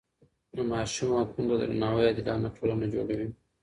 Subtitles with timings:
[0.55, 3.27] د ماشوم حقونو ته درناوی عادلانه ټولنه جوړوي.